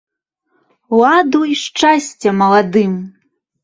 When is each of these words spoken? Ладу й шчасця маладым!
Ладу 1.01 1.43
й 1.51 1.55
шчасця 1.63 2.37
маладым! 2.43 2.93